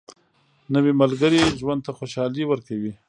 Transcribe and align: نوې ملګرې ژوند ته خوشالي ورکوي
نوې 0.73 0.91
ملګرې 1.01 1.41
ژوند 1.59 1.81
ته 1.85 1.91
خوشالي 1.97 2.43
ورکوي 2.47 2.93